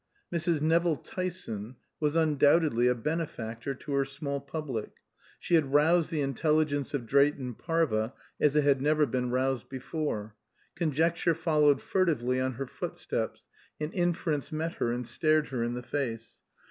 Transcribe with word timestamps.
Mrs. 0.33 0.61
Nevill 0.61 0.95
Tyson 0.95 1.75
was 1.99 2.15
undoubtedly 2.15 2.87
a 2.87 2.95
benefactor 2.95 3.75
to 3.75 3.93
her 3.93 4.03
small 4.03 4.39
public. 4.39 4.89
She 5.37 5.53
had 5.53 5.73
roused 5.75 6.09
the 6.09 6.21
intelligence 6.23 6.95
of 6.95 7.05
Drayton 7.05 7.53
Parva 7.53 8.15
as 8.39 8.55
it 8.55 8.63
had 8.63 8.81
never 8.81 9.05
been 9.05 9.29
roused 9.29 9.69
before. 9.69 10.33
Conjecture 10.73 11.35
followed 11.35 11.83
furtively 11.83 12.39
on 12.41 12.53
her 12.53 12.65
footsteps, 12.65 13.45
and 13.79 13.93
inference 13.93 14.51
met 14.51 14.73
her 14.77 14.91
and 14.91 15.07
stared 15.07 15.49
her 15.49 15.61
in 15.63 15.75
the 15.75 15.83
face. 15.83 16.41